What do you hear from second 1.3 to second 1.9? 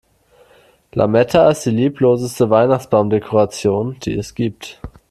ist die